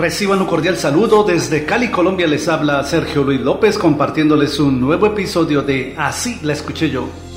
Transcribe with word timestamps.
Reciban 0.00 0.40
un 0.40 0.46
cordial 0.46 0.78
saludo 0.78 1.24
desde 1.24 1.66
Cali, 1.66 1.90
Colombia. 1.90 2.26
Les 2.26 2.48
habla 2.48 2.82
Sergio 2.84 3.22
Luis 3.22 3.38
López 3.38 3.76
compartiéndoles 3.76 4.58
un 4.58 4.80
nuevo 4.80 5.04
episodio 5.04 5.60
de 5.60 5.94
Así 5.98 6.38
la 6.42 6.54
escuché 6.54 6.88
yo. 6.88 7.29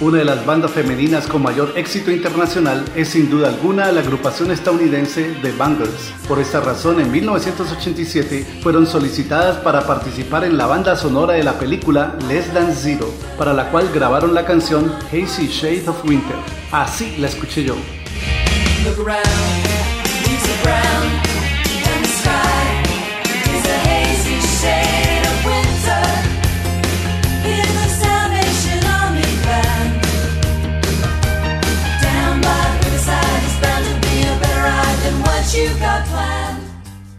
Una 0.00 0.16
de 0.16 0.24
las 0.24 0.46
bandas 0.46 0.70
femeninas 0.70 1.26
con 1.26 1.42
mayor 1.42 1.74
éxito 1.76 2.10
internacional 2.10 2.86
es 2.96 3.10
sin 3.10 3.28
duda 3.28 3.50
alguna 3.50 3.92
la 3.92 4.00
agrupación 4.00 4.50
estadounidense 4.50 5.36
The 5.42 5.52
Bangles. 5.52 6.14
Por 6.26 6.38
esta 6.38 6.60
razón, 6.60 7.00
en 7.00 7.12
1987 7.12 8.60
fueron 8.62 8.86
solicitadas 8.86 9.58
para 9.58 9.86
participar 9.86 10.44
en 10.44 10.56
la 10.56 10.64
banda 10.64 10.96
sonora 10.96 11.34
de 11.34 11.44
la 11.44 11.58
película 11.58 12.16
Less 12.28 12.50
Than 12.54 12.74
Zero, 12.74 13.12
para 13.36 13.52
la 13.52 13.70
cual 13.70 13.90
grabaron 13.92 14.32
la 14.32 14.46
canción 14.46 14.90
Hazy 15.12 15.48
Shade 15.48 15.90
of 15.90 16.02
Winter. 16.06 16.36
Así 16.72 17.18
la 17.18 17.26
escuché 17.26 17.64
yo. 17.64 17.76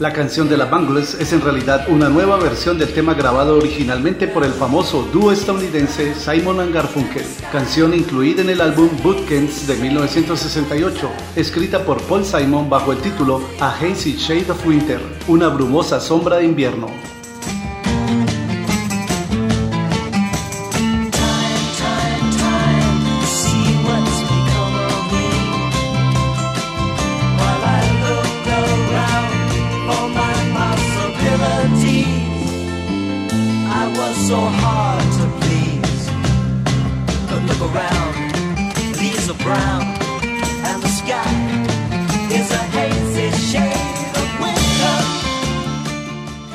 La 0.00 0.12
canción 0.12 0.48
de 0.48 0.56
la 0.56 0.64
Bangles 0.64 1.14
es 1.14 1.32
en 1.32 1.40
realidad 1.40 1.86
una 1.88 2.08
nueva 2.08 2.36
versión 2.36 2.78
del 2.78 2.92
tema 2.92 3.14
grabado 3.14 3.56
originalmente 3.56 4.26
por 4.26 4.44
el 4.44 4.52
famoso 4.52 5.08
dúo 5.12 5.30
estadounidense 5.30 6.16
Simon 6.16 6.72
Garfunkel, 6.72 7.24
canción 7.52 7.94
incluida 7.94 8.42
en 8.42 8.50
el 8.50 8.60
álbum 8.60 8.88
Bootcamps 9.04 9.68
de 9.68 9.76
1968, 9.76 11.10
escrita 11.36 11.84
por 11.84 12.02
Paul 12.02 12.24
Simon 12.24 12.68
bajo 12.68 12.92
el 12.92 12.98
título 12.98 13.40
A 13.60 13.70
Hazy 13.70 14.16
Shade 14.16 14.50
of 14.50 14.66
Winter, 14.66 15.00
una 15.28 15.48
brumosa 15.48 16.00
sombra 16.00 16.38
de 16.38 16.44
invierno. 16.44 17.13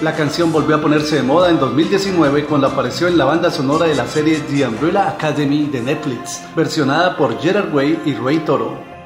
La 0.02 0.16
canción 0.16 0.52
volvió 0.52 0.78
a 0.78 0.82
ponerse 0.82 1.18
de 1.18 1.24
moda 1.24 1.52
en 1.52 1.60
2019 1.60 2.46
cuando 2.46 2.66
apareció 2.66 3.08
en 3.08 3.20
la 3.20 3.26
banda 3.26 3.52
sonora 3.52 3.86
de 3.86 3.94
la 3.94 4.08
serie 4.08 4.40
The 4.40 4.68
Umbrella 4.68 5.10
Academy 5.10 5.68
de 5.68 5.82
Netflix, 5.82 6.42
versionada 6.56 7.16
por 7.18 7.40
Gerard 7.40 7.72
Way 7.72 8.02
y 8.04 8.14
Ray 8.16 8.40
Toro. 8.40 8.99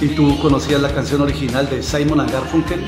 ¿Y 0.00 0.08
tú 0.08 0.38
conocías 0.38 0.80
la 0.80 0.94
canción 0.94 1.22
original 1.22 1.68
de 1.68 1.82
Simon 1.82 2.24
Garfunkel? 2.26 2.80